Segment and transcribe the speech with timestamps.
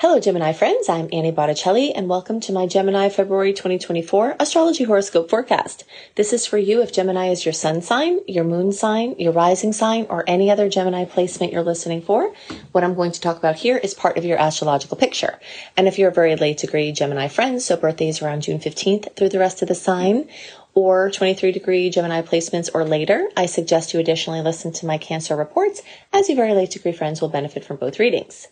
[0.00, 0.88] Hello, Gemini friends.
[0.88, 5.84] I'm Annie Botticelli, and welcome to my Gemini February 2024 astrology horoscope forecast.
[6.14, 9.74] This is for you if Gemini is your sun sign, your moon sign, your rising
[9.74, 12.32] sign, or any other Gemini placement you're listening for.
[12.72, 15.38] What I'm going to talk about here is part of your astrological picture.
[15.76, 19.28] And if you're a very late degree Gemini friend, so birthdays around June 15th through
[19.28, 20.30] the rest of the sign,
[20.72, 25.36] or 23 degree Gemini placements or later, I suggest you additionally listen to my Cancer
[25.36, 28.48] reports as you very late degree friends will benefit from both readings.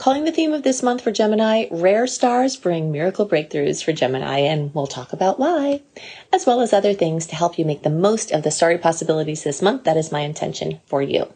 [0.00, 4.38] Calling the theme of this month for Gemini, rare stars bring miracle breakthroughs for Gemini,
[4.38, 5.82] and we'll talk about why,
[6.32, 9.44] as well as other things to help you make the most of the starry possibilities
[9.44, 9.84] this month.
[9.84, 11.30] That is my intention for you.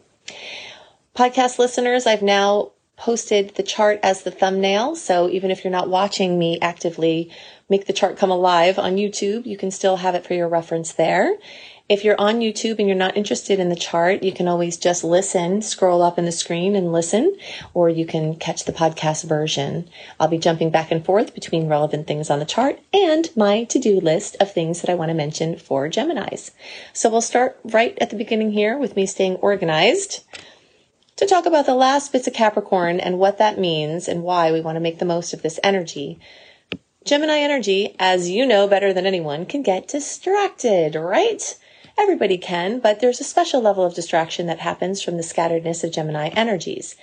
[1.15, 4.95] Podcast listeners, I've now posted the chart as the thumbnail.
[4.95, 7.29] So even if you're not watching me actively
[7.69, 10.93] make the chart come alive on YouTube, you can still have it for your reference
[10.93, 11.35] there.
[11.87, 15.03] If you're on YouTube and you're not interested in the chart, you can always just
[15.03, 17.37] listen, scroll up in the screen and listen,
[17.75, 19.87] or you can catch the podcast version.
[20.19, 23.99] I'll be jumping back and forth between relevant things on the chart and my to-do
[23.99, 26.49] list of things that I want to mention for Geminis.
[26.91, 30.23] So we'll start right at the beginning here with me staying organized
[31.17, 34.59] to talk about the last bits of Capricorn and what that means and why we
[34.59, 36.19] want to make the most of this energy.
[37.03, 41.55] Gemini energy, as you know better than anyone, can get distracted, right?
[41.97, 45.91] Everybody can, but there's a special level of distraction that happens from the scatteredness of
[45.91, 46.95] Gemini energies.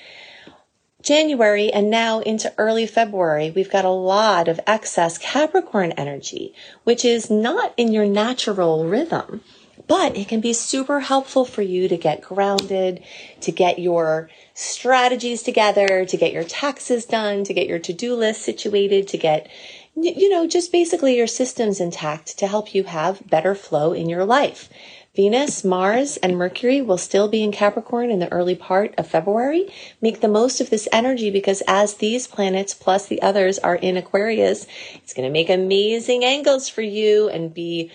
[1.03, 7.05] January and now into early February, we've got a lot of excess Capricorn energy, which
[7.05, 9.41] is not in your natural rhythm,
[9.89, 13.03] but it can be super helpful for you to get grounded,
[13.41, 18.43] to get your strategies together, to get your taxes done, to get your to-do list
[18.43, 19.49] situated, to get
[19.95, 24.25] you know, just basically your systems intact to help you have better flow in your
[24.25, 24.69] life.
[25.15, 29.71] Venus, Mars, and Mercury will still be in Capricorn in the early part of February.
[30.01, 33.99] Make the most of this energy because as these planets plus the others are in
[33.99, 37.91] Aquarius, it's going to make amazing angles for you and be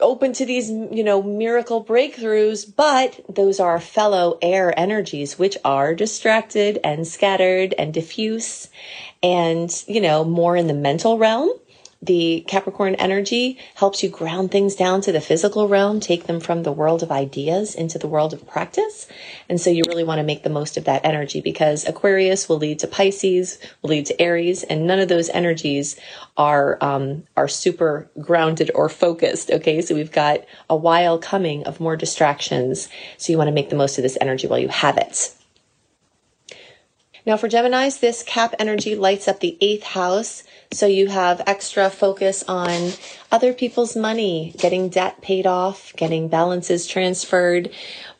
[0.00, 5.94] open to these, you know, miracle breakthroughs, but those are fellow air energies, which are
[5.94, 8.68] distracted and scattered and diffuse
[9.22, 11.50] and, you know, more in the mental realm.
[12.02, 16.64] The Capricorn energy helps you ground things down to the physical realm, take them from
[16.64, 19.06] the world of ideas into the world of practice.
[19.48, 22.56] And so you really want to make the most of that energy because Aquarius will
[22.56, 25.94] lead to Pisces, will lead to Aries, and none of those energies
[26.36, 29.52] are, um, are super grounded or focused.
[29.52, 29.80] Okay.
[29.80, 32.88] So we've got a while coming of more distractions.
[33.16, 35.32] So you want to make the most of this energy while you have it.
[37.24, 40.42] Now for Geminis, this cap energy lights up the eighth house.
[40.72, 42.94] So you have extra focus on
[43.30, 47.70] other people's money, getting debt paid off, getting balances transferred,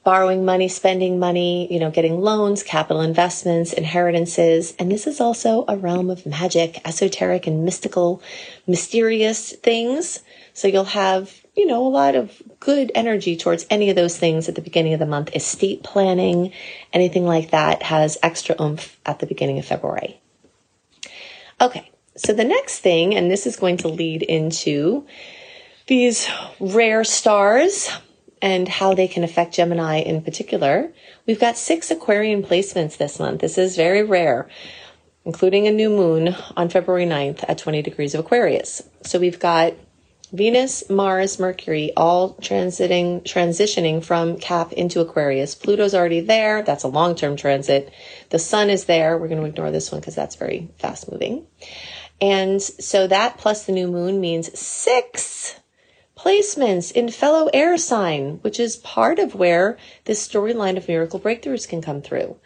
[0.04, 4.72] borrowing money, spending money, you know, getting loans, capital investments, inheritances.
[4.78, 8.22] And this is also a realm of magic, esoteric and mystical,
[8.68, 10.20] mysterious things.
[10.54, 14.48] So you'll have you know, a lot of good energy towards any of those things
[14.48, 15.34] at the beginning of the month.
[15.34, 16.52] Estate planning,
[16.92, 20.18] anything like that has extra oomph at the beginning of February.
[21.60, 25.06] Okay, so the next thing, and this is going to lead into
[25.86, 27.90] these rare stars
[28.40, 30.92] and how they can affect Gemini in particular.
[31.26, 33.40] We've got six Aquarian placements this month.
[33.40, 34.48] This is very rare,
[35.24, 38.82] including a new moon on February 9th at 20 degrees of Aquarius.
[39.04, 39.74] So we've got
[40.32, 45.54] Venus, Mars, Mercury, all transiting, transitioning from Cap into Aquarius.
[45.54, 46.62] Pluto's already there.
[46.62, 47.92] That's a long-term transit.
[48.30, 49.18] The sun is there.
[49.18, 51.46] We're going to ignore this one because that's very fast moving.
[52.20, 55.60] And so that plus the new moon means six
[56.16, 61.68] placements in fellow air sign, which is part of where this storyline of miracle breakthroughs
[61.68, 62.36] can come through.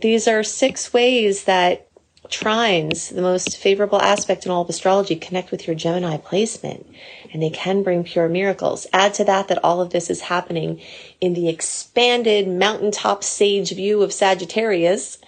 [0.00, 1.88] These are six ways that
[2.32, 6.86] trines, the most favorable aspect in all of astrology, connect with your Gemini placement,
[7.32, 8.86] and they can bring pure miracles.
[8.92, 10.80] Add to that that all of this is happening
[11.20, 15.18] in the expanded mountaintop sage view of Sagittarius,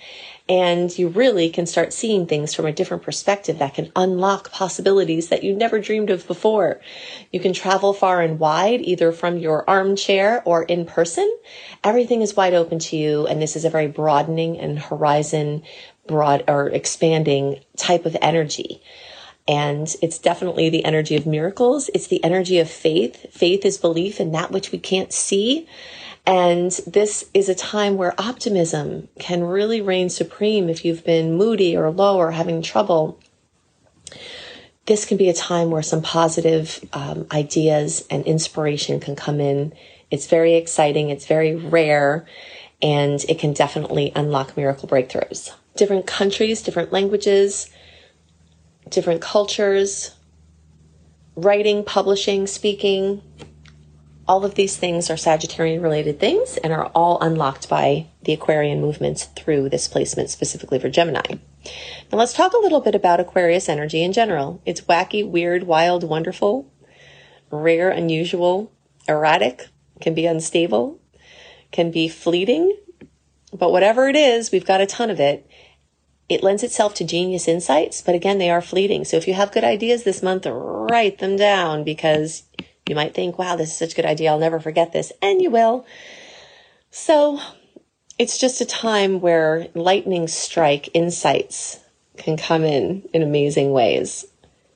[0.48, 5.30] and you really can start seeing things from a different perspective that can unlock possibilities
[5.30, 6.80] that you never dreamed of before.
[7.32, 11.30] You can travel far and wide, either from your armchair or in person.
[11.82, 15.62] Everything is wide open to you, and this is a very broadening and horizon
[16.06, 18.82] broad or expanding type of energy.
[19.46, 21.90] And it's definitely the energy of miracles.
[21.92, 23.26] It's the energy of faith.
[23.30, 25.68] Faith is belief in that which we can't see.
[26.26, 31.76] And this is a time where optimism can really reign supreme if you've been moody
[31.76, 33.20] or low or having trouble.
[34.86, 39.74] This can be a time where some positive um, ideas and inspiration can come in.
[40.10, 41.10] It's very exciting.
[41.10, 42.26] It's very rare
[42.80, 45.52] and it can definitely unlock miracle breakthroughs.
[45.76, 47.70] Different countries, different languages,
[48.88, 50.14] different cultures,
[51.36, 53.22] writing, publishing, speaking.
[54.26, 58.80] All of these things are Sagittarian related things and are all unlocked by the Aquarian
[58.80, 61.36] movements through this placement specifically for Gemini.
[62.10, 64.62] Now let's talk a little bit about Aquarius energy in general.
[64.64, 66.72] It's wacky, weird, wild, wonderful,
[67.50, 68.72] rare, unusual,
[69.06, 69.68] erratic,
[70.00, 71.00] can be unstable,
[71.70, 72.76] can be fleeting,
[73.52, 75.46] but whatever it is, we've got a ton of it.
[76.28, 79.04] It lends itself to genius insights, but again, they are fleeting.
[79.04, 82.44] So if you have good ideas this month, write them down because
[82.88, 84.30] you might think, wow, this is such a good idea.
[84.30, 85.12] I'll never forget this.
[85.20, 85.86] And you will.
[86.90, 87.40] So
[88.18, 91.80] it's just a time where lightning strike insights
[92.16, 94.24] can come in in amazing ways.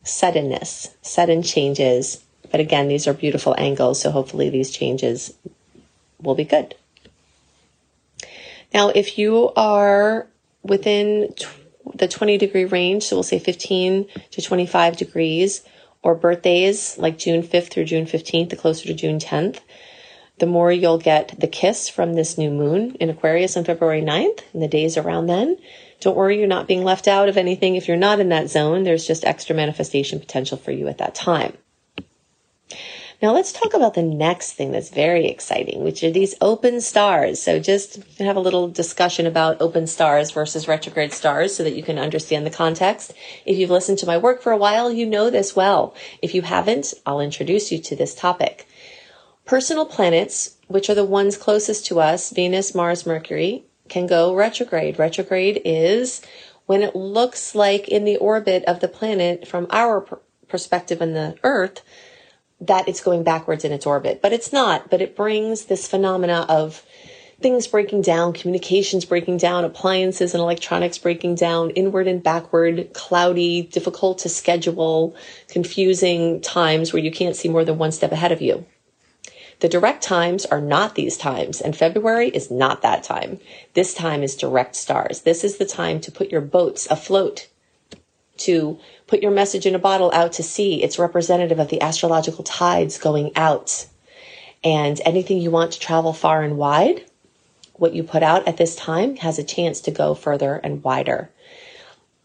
[0.02, 2.24] Suddenness, sudden changes.
[2.50, 4.00] But again, these are beautiful angles.
[4.00, 5.32] So hopefully these changes
[6.20, 6.74] will be good.
[8.74, 10.26] Now, if you are
[10.68, 11.34] within
[11.94, 15.62] the 20 degree range, so we'll say 15 to 25 degrees,
[16.02, 19.60] or birthdays like June 5th through June 15th, the closer to June 10th,
[20.38, 24.40] the more you'll get the kiss from this new moon in Aquarius on February 9th
[24.52, 25.56] and the days around then.
[26.00, 27.74] Don't worry, you're not being left out of anything.
[27.74, 31.16] If you're not in that zone, there's just extra manifestation potential for you at that
[31.16, 31.56] time.
[33.20, 37.42] Now let's talk about the next thing that's very exciting, which are these open stars.
[37.42, 41.82] So just have a little discussion about open stars versus retrograde stars so that you
[41.82, 43.12] can understand the context.
[43.44, 45.96] If you've listened to my work for a while, you know this well.
[46.22, 48.68] If you haven't, I'll introduce you to this topic.
[49.44, 54.96] Personal planets, which are the ones closest to us, Venus, Mars, Mercury, can go retrograde.
[54.96, 56.22] Retrograde is
[56.66, 60.02] when it looks like in the orbit of the planet from our
[60.46, 61.82] perspective on the earth,
[62.60, 64.90] that it's going backwards in its orbit, but it's not.
[64.90, 66.84] But it brings this phenomena of
[67.40, 73.62] things breaking down, communications breaking down, appliances and electronics breaking down, inward and backward, cloudy,
[73.62, 75.14] difficult to schedule,
[75.48, 78.66] confusing times where you can't see more than one step ahead of you.
[79.60, 83.40] The direct times are not these times, and February is not that time.
[83.74, 85.22] This time is direct stars.
[85.22, 87.48] This is the time to put your boats afloat,
[88.38, 90.82] to put your message in a bottle out to sea.
[90.82, 93.86] It's representative of the astrological tides going out.
[94.64, 97.04] And anything you want to travel far and wide,
[97.74, 101.30] what you put out at this time has a chance to go further and wider.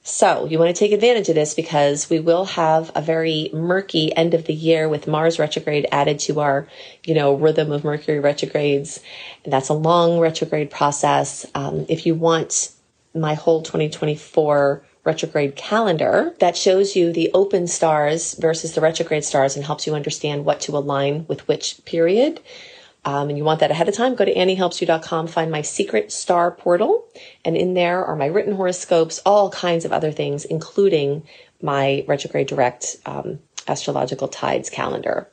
[0.06, 4.14] So you want to take advantage of this because we will have a very murky
[4.14, 6.68] end of the year with Mars retrograde added to our,
[7.06, 9.00] you know, rhythm of Mercury retrogrades.
[9.46, 11.46] And that's a long retrograde process.
[11.56, 12.72] Um, if you want
[13.16, 19.56] my whole 2024 retrograde calendar that shows you the open stars versus the retrograde stars
[19.56, 22.40] and helps you understand what to align with which period.
[23.06, 26.52] Um, and you want that ahead of time, go to anniehelpsyou.com, find my secret star
[26.52, 27.06] portal,
[27.44, 31.24] and in there are my written horoscopes, all kinds of other things, including
[31.62, 35.28] my retrograde direct um, astrological tides calendar.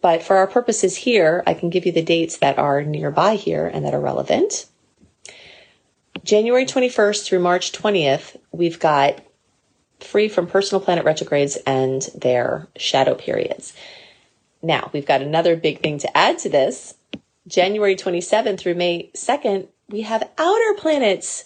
[0.00, 3.66] But for our purposes here, I can give you the dates that are nearby here
[3.66, 4.66] and that are relevant.
[6.24, 9.20] January 21st through March 20th, we've got
[10.00, 13.74] free from personal planet retrogrades and their shadow periods.
[14.62, 16.94] Now, we've got another big thing to add to this.
[17.46, 21.44] January 27th through May 2nd, we have outer planets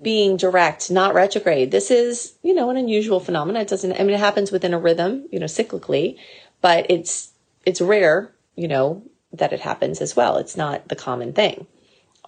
[0.00, 1.70] being direct, not retrograde.
[1.70, 3.62] This is, you know, an unusual phenomenon.
[3.62, 6.18] It doesn't, I mean, it happens within a rhythm, you know, cyclically,
[6.60, 7.30] but it's,
[7.64, 10.36] it's rare, you know, that it happens as well.
[10.36, 11.66] It's not the common thing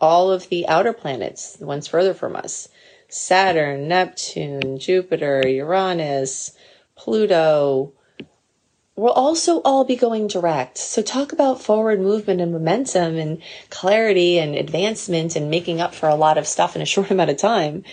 [0.04, 2.68] all of the outer planets, the ones further from us
[3.08, 6.52] Saturn, Neptune, Jupiter, Uranus,
[6.96, 7.92] Pluto,
[8.96, 10.78] will also all be going direct.
[10.78, 16.08] So talk about forward movement and momentum and clarity and advancement and making up for
[16.08, 17.84] a lot of stuff in a short amount of time.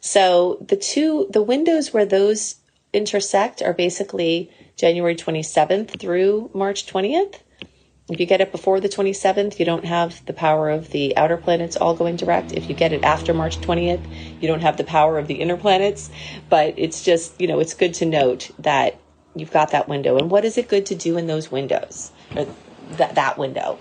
[0.00, 2.56] So the two, the windows where those
[2.92, 7.36] intersect are basically January 27th through March 20th.
[8.10, 11.36] If you get it before the 27th, you don't have the power of the outer
[11.36, 12.52] planets all going direct.
[12.52, 14.04] If you get it after March 20th,
[14.40, 16.10] you don't have the power of the inner planets.
[16.48, 18.98] But it's just, you know, it's good to note that
[19.36, 20.18] you've got that window.
[20.18, 22.10] And what is it good to do in those windows?
[22.34, 22.48] Or
[22.96, 23.78] that, that window?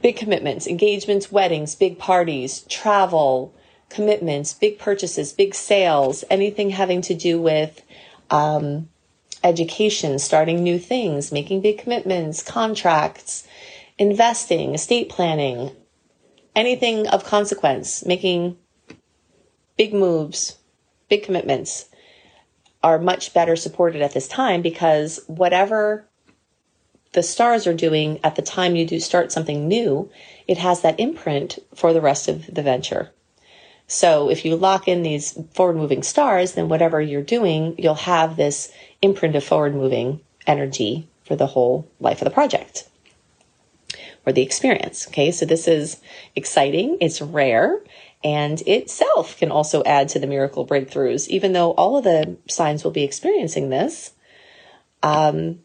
[0.00, 3.54] Big commitments, engagements, weddings, big parties, travel,
[3.90, 7.82] commitments, big purchases, big sales, anything having to do with,
[8.30, 8.88] um,
[9.42, 13.46] education, starting new things, making big commitments, contracts,
[13.98, 15.70] investing, estate planning,
[16.54, 18.56] anything of consequence, making
[19.76, 20.58] big moves,
[21.08, 21.86] big commitments
[22.82, 26.06] are much better supported at this time because whatever
[27.12, 30.10] the stars are doing at the time you do start something new,
[30.46, 33.10] it has that imprint for the rest of the venture.
[33.90, 38.36] So if you lock in these forward moving stars, then whatever you're doing, you'll have
[38.36, 38.70] this
[39.02, 42.88] imprint of forward moving energy for the whole life of the project
[44.24, 45.08] or the experience.
[45.08, 45.96] Okay, so this is
[46.36, 47.80] exciting, it's rare,
[48.22, 52.84] and itself can also add to the miracle breakthroughs, even though all of the signs
[52.84, 54.12] will be experiencing this.
[55.02, 55.58] Um,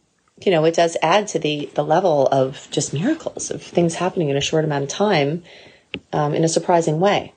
[0.43, 4.29] you know, it does add to the the level of just miracles of things happening
[4.29, 5.43] in a short amount of time
[6.11, 7.34] um, in a surprising way.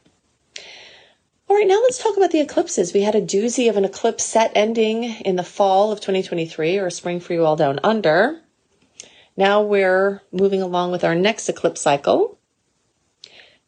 [1.50, 2.92] All right, now let's talk about the eclipses.
[2.92, 6.90] We had a doozy of an eclipse set ending in the fall of 2023 or
[6.90, 8.38] spring for you all down under.
[9.34, 12.38] Now we're moving along with our next eclipse cycle.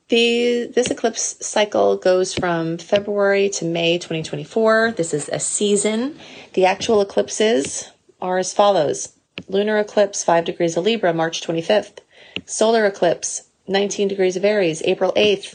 [0.08, 4.92] The, this eclipse cycle goes from February to May 2024.
[4.92, 6.18] This is a season.
[6.52, 9.14] The actual eclipses are as follows.
[9.49, 12.00] Lunar eclipse 5 degrees of Libra, March 25th.
[12.44, 15.54] Solar eclipse 19 degrees of Aries, April 8th.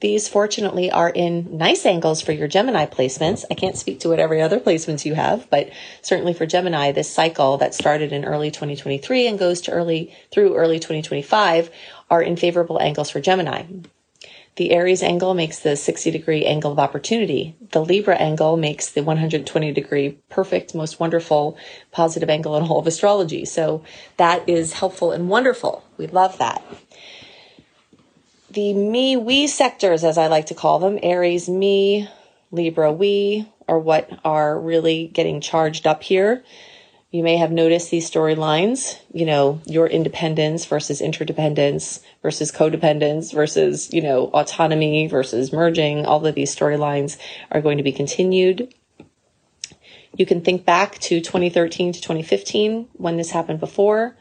[0.00, 3.44] These fortunately are in nice angles for your Gemini placements.
[3.50, 5.70] I can't speak to what every other placements you have, but
[6.02, 10.54] certainly for Gemini, this cycle that started in early 2023 and goes to early through
[10.54, 11.70] early 2025
[12.10, 13.64] are in favorable angles for Gemini.
[14.54, 17.56] The Aries angle makes the 60 degree angle of opportunity.
[17.72, 21.56] The Libra angle makes the 120 degree perfect, most wonderful,
[21.90, 23.44] positive angle in all of astrology.
[23.44, 23.82] So
[24.16, 25.84] that is helpful and wonderful.
[25.96, 26.62] We love that
[28.58, 32.08] the me we sectors, as I like to call them, Aries me,
[32.50, 36.42] Libra we, are what are really getting charged up here.
[37.12, 43.92] You may have noticed these storylines, you know, your independence versus interdependence versus codependence versus,
[43.92, 46.04] you know, autonomy versus merging.
[46.04, 47.16] All of these storylines
[47.52, 48.74] are going to be continued.
[50.16, 54.16] You can think back to 2013 to 2015 when this happened before.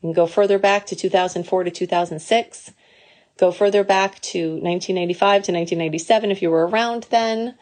[0.00, 2.70] You can go further back to 2004 to 2006
[3.42, 7.56] Go further back to 1995 to 1997 if you were around then.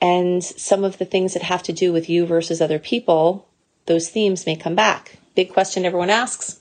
[0.00, 3.46] And some of the things that have to do with you versus other people,
[3.86, 5.18] those themes may come back.
[5.36, 6.58] Big question everyone asks.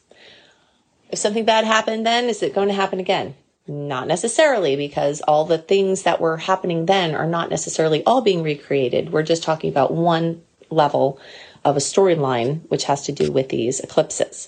[1.09, 3.33] If something bad happened then, is it going to happen again?
[3.67, 8.43] Not necessarily, because all the things that were happening then are not necessarily all being
[8.43, 9.11] recreated.
[9.11, 11.19] We're just talking about one level
[11.65, 14.47] of a storyline, which has to do with these eclipses.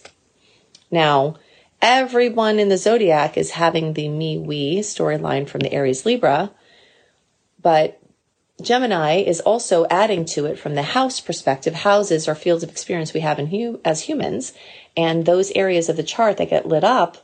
[0.92, 1.38] Now,
[1.82, 6.52] everyone in the zodiac is having the me we storyline from the Aries Libra,
[7.62, 8.00] but
[8.62, 11.74] Gemini is also adding to it from the house perspective.
[11.74, 14.54] Houses are fields of experience we have in hu- as humans,
[14.96, 17.18] and those areas of the chart that get lit up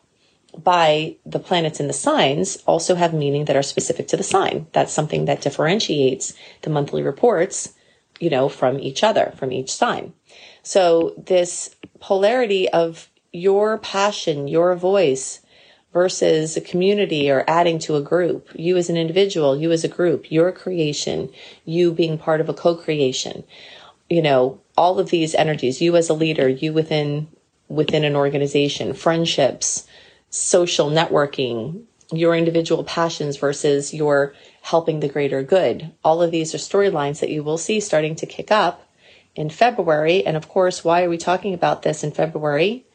[0.57, 4.65] by the planets in the signs also have meaning that are specific to the sign.
[4.73, 6.33] That's something that differentiates
[6.63, 7.73] the monthly reports,
[8.19, 10.13] you know, from each other, from each sign.
[10.63, 15.41] So this polarity of your passion, your voice
[15.93, 19.87] versus a community or adding to a group, you as an individual, you as a
[19.87, 21.29] group, your creation,
[21.65, 23.43] you being part of a co-creation,
[24.09, 27.27] you know, all of these energies, you as a leader, you within
[27.67, 29.85] within an organization, friendships,
[30.29, 35.91] social networking, your individual passions versus your helping the greater good.
[36.03, 38.87] All of these are storylines that you will see starting to kick up
[39.35, 40.25] in February.
[40.25, 42.85] And of course, why are we talking about this in February?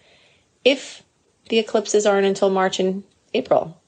[0.64, 1.02] If
[1.48, 3.04] the eclipses aren't until March and
[3.34, 3.80] April,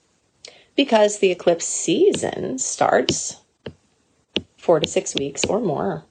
[0.76, 3.40] because the eclipse season starts
[4.56, 6.04] four to six weeks or more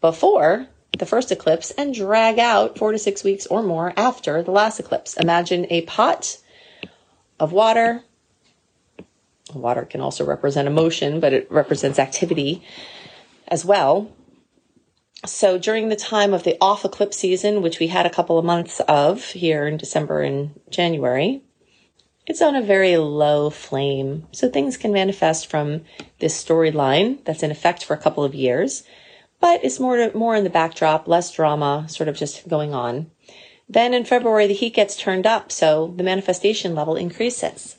[0.00, 4.50] before the first eclipse and drag out four to six weeks or more after the
[4.50, 5.16] last eclipse.
[5.16, 6.38] Imagine a pot
[7.38, 8.02] of water.
[9.52, 12.62] Water can also represent emotion, but it represents activity
[13.48, 14.10] as well
[15.26, 18.44] so during the time of the off eclipse season, which we had a couple of
[18.44, 21.42] months of here in December and January,
[22.26, 24.26] it's on a very low flame.
[24.32, 25.82] So things can manifest from
[26.20, 28.84] this storyline that's in effect for a couple of years,
[29.40, 33.10] but it's more, more in the backdrop, less drama, sort of just going on.
[33.68, 37.76] Then in February, the heat gets turned up, so the manifestation level increases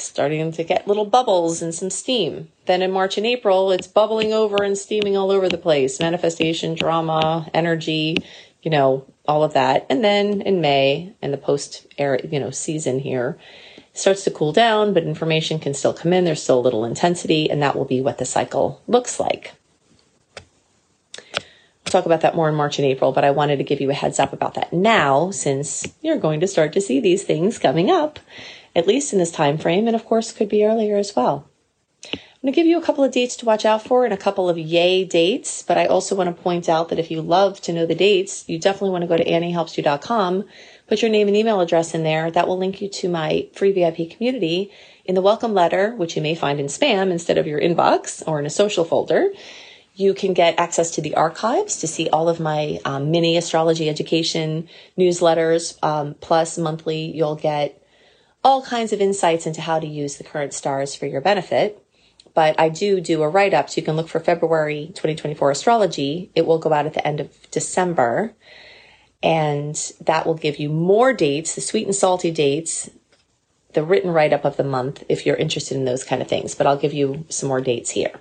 [0.00, 2.48] starting to get little bubbles and some steam.
[2.68, 5.98] Then in March and April, it's bubbling over and steaming all over the place.
[5.98, 8.18] Manifestation, drama, energy,
[8.62, 9.86] you know, all of that.
[9.88, 13.38] And then in May and the post air, you know, season here
[13.94, 16.26] starts to cool down, but information can still come in.
[16.26, 19.54] There's still a little intensity, and that will be what the cycle looks like.
[21.34, 23.90] We'll talk about that more in March and April, but I wanted to give you
[23.90, 27.58] a heads up about that now since you're going to start to see these things
[27.58, 28.18] coming up
[28.76, 31.47] at least in this time frame, and of course could be earlier as well.
[32.40, 34.16] I'm going to give you a couple of dates to watch out for and a
[34.16, 37.60] couple of yay dates, but I also want to point out that if you love
[37.62, 40.44] to know the dates, you definitely want to go to anniehelpsyou.com,
[40.86, 42.30] put your name and email address in there.
[42.30, 44.70] That will link you to my free VIP community
[45.04, 48.38] in the welcome letter, which you may find in spam instead of your inbox or
[48.38, 49.30] in a social folder.
[49.96, 53.88] You can get access to the archives to see all of my um, mini astrology
[53.88, 55.76] education newsletters.
[55.82, 57.82] Um, plus, monthly, you'll get
[58.44, 61.84] all kinds of insights into how to use the current stars for your benefit
[62.38, 63.68] but I do do a write up.
[63.68, 66.30] So you can look for February 2024 astrology.
[66.36, 68.32] It will go out at the end of December.
[69.24, 72.90] And that will give you more dates, the sweet and salty dates,
[73.72, 76.54] the written write up of the month if you're interested in those kind of things.
[76.54, 78.12] But I'll give you some more dates here.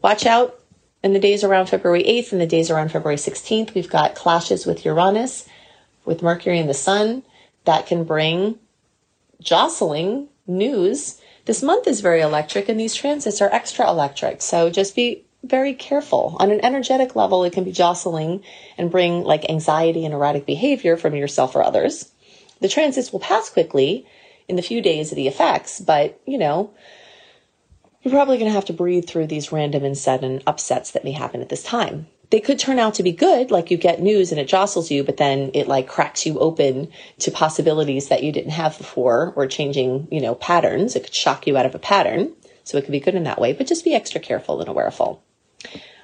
[0.00, 0.58] Watch out
[1.02, 3.74] in the days around February 8th and the days around February 16th.
[3.74, 5.46] We've got clashes with Uranus,
[6.06, 7.24] with Mercury and the Sun
[7.66, 8.58] that can bring
[9.42, 14.42] jostling news this month is very electric and these transits are extra electric.
[14.42, 16.36] So just be very careful.
[16.40, 18.42] On an energetic level, it can be jostling
[18.78, 22.10] and bring like anxiety and erratic behavior from yourself or others.
[22.60, 24.06] The transits will pass quickly
[24.48, 26.70] in the few days of the effects, but you know,
[28.02, 31.12] you're probably going to have to breathe through these random and sudden upsets that may
[31.12, 34.32] happen at this time they could turn out to be good like you get news
[34.32, 36.88] and it jostles you but then it like cracks you open
[37.20, 40.96] to possibilities that you didn't have before or changing you know patterns.
[40.96, 42.32] It could shock you out of a pattern
[42.64, 45.22] so it could be good in that way but just be extra careful and awareful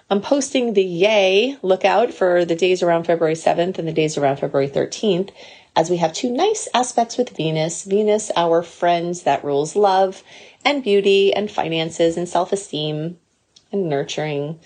[0.09, 4.37] i'm posting the yay lookout for the days around february 7th and the days around
[4.37, 5.31] february 13th
[5.75, 7.83] as we have two nice aspects with venus.
[7.83, 10.23] Venus our friend that rules love
[10.65, 13.19] and beauty and finances and self-esteem
[13.73, 14.61] and nurturing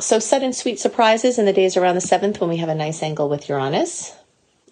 [0.00, 3.02] so sudden sweet surprises in the days around the 7th when we have a nice
[3.02, 4.14] angle with Uranus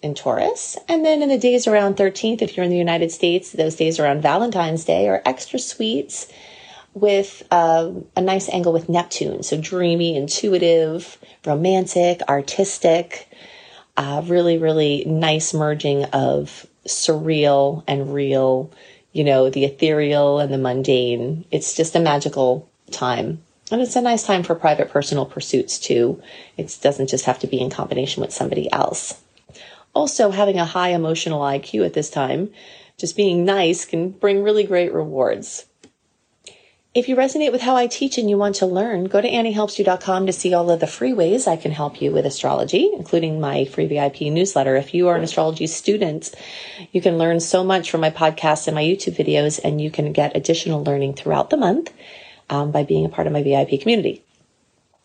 [0.01, 0.77] in Taurus.
[0.87, 3.99] And then in the days around 13th, if you're in the United States, those days
[3.99, 6.27] around Valentine's Day are extra sweets
[6.93, 9.43] with uh, a nice angle with Neptune.
[9.43, 13.29] So dreamy, intuitive, romantic, artistic,
[13.97, 18.71] uh, really, really nice merging of surreal and real,
[19.11, 21.45] you know, the ethereal and the mundane.
[21.51, 26.21] It's just a magical time and it's a nice time for private personal pursuits too.
[26.55, 29.21] It doesn't just have to be in combination with somebody else.
[29.93, 32.51] Also, having a high emotional IQ at this time,
[32.97, 35.65] just being nice can bring really great rewards.
[36.93, 40.25] If you resonate with how I teach and you want to learn, go to anniehelpsyou.com
[40.25, 43.65] to see all of the free ways I can help you with astrology, including my
[43.65, 44.75] free VIP newsletter.
[44.75, 46.33] If you are an astrology student,
[46.91, 50.11] you can learn so much from my podcasts and my YouTube videos, and you can
[50.11, 51.91] get additional learning throughout the month
[52.49, 54.23] um, by being a part of my VIP community.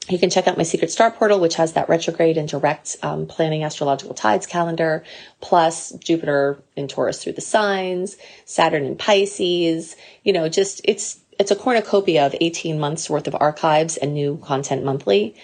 [0.09, 3.27] You can check out my secret star portal, which has that retrograde and direct um,
[3.27, 5.05] planning astrological tides calendar,
[5.41, 9.95] plus Jupiter in Taurus through the signs, Saturn in Pisces.
[10.25, 14.39] You know, just it's it's a cornucopia of 18 months worth of archives and new
[14.43, 15.37] content monthly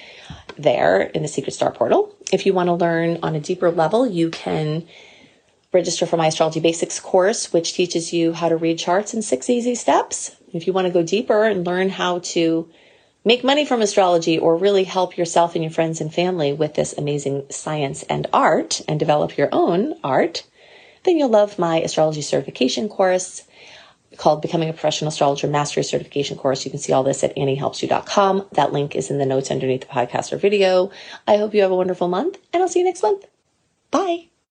[0.59, 2.15] there in the secret star portal.
[2.33, 4.87] If you want to learn on a deeper level, you can
[5.73, 9.49] register for my astrology basics course, which teaches you how to read charts in six
[9.49, 10.35] easy steps.
[10.53, 12.69] If you want to go deeper and learn how to
[13.25, 16.97] make money from astrology or really help yourself and your friends and family with this
[16.97, 20.45] amazing science and art and develop your own art,
[21.05, 23.45] then you'll love my astrology certification course
[24.17, 26.65] called Becoming a Professional Astrologer Mastery Certification course.
[26.65, 28.47] You can see all this at anniehelpsyou.com.
[28.53, 30.91] That link is in the notes underneath the podcast or video.
[31.27, 33.27] I hope you have a wonderful month and I'll see you next month.
[33.91, 34.28] Bye.